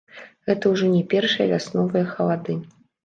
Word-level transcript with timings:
Гэта 0.49 0.71
ўжо 0.71 0.87
не 0.95 1.03
першыя 1.13 1.47
вясновыя 1.53 2.05
халады. 2.15 2.57